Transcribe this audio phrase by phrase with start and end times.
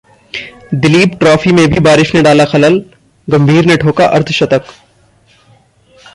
[0.73, 2.81] Dilip trophy में भी बारिश ने डाला खलल,
[3.27, 4.65] गंभीर ने ठोका अर्धशतक